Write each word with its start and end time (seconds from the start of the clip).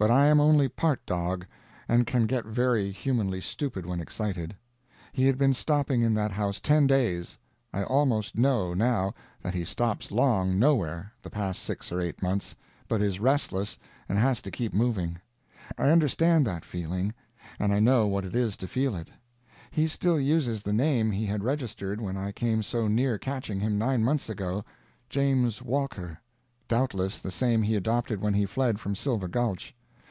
But 0.00 0.12
I 0.12 0.26
am 0.28 0.38
only 0.38 0.68
part 0.68 1.04
dog, 1.06 1.44
and 1.88 2.06
can 2.06 2.26
get 2.28 2.44
very 2.46 2.92
humanly 2.92 3.40
stupid 3.40 3.84
when 3.84 3.98
excited. 4.00 4.54
He 5.12 5.26
had 5.26 5.36
been 5.36 5.52
stopping 5.54 6.02
in 6.02 6.14
that 6.14 6.30
house 6.30 6.60
ten 6.60 6.86
days; 6.86 7.36
I 7.74 7.82
almost 7.82 8.38
know, 8.38 8.74
now, 8.74 9.12
that 9.42 9.54
he 9.54 9.64
stops 9.64 10.12
long 10.12 10.56
nowhere, 10.56 11.12
the 11.20 11.30
past 11.30 11.60
six 11.62 11.90
or 11.90 12.00
eight 12.00 12.22
months, 12.22 12.54
but 12.86 13.02
is 13.02 13.18
restless 13.18 13.76
and 14.08 14.16
has 14.20 14.40
to 14.42 14.52
keep 14.52 14.72
moving. 14.72 15.18
I 15.76 15.90
understand 15.90 16.46
that 16.46 16.64
feeling! 16.64 17.12
and 17.58 17.72
I 17.74 17.80
know 17.80 18.06
what 18.06 18.24
it 18.24 18.36
is 18.36 18.56
to 18.58 18.68
feel 18.68 18.94
it. 18.94 19.08
He 19.72 19.88
still 19.88 20.20
uses 20.20 20.62
the 20.62 20.72
name 20.72 21.10
he 21.10 21.26
had 21.26 21.42
registered 21.42 22.00
when 22.00 22.16
I 22.16 22.30
came 22.30 22.62
so 22.62 22.86
near 22.86 23.18
catching 23.18 23.58
him 23.58 23.78
nine 23.78 24.04
months 24.04 24.28
ago 24.30 24.64
"James 25.10 25.60
Walker"; 25.60 26.20
doubtless 26.68 27.18
the 27.18 27.32
same 27.32 27.62
he 27.62 27.74
adopted 27.74 28.20
when 28.20 28.34
he 28.34 28.46
fled 28.46 28.78
from 28.78 28.94
Silver 28.94 29.26
Gulch. 29.26 29.74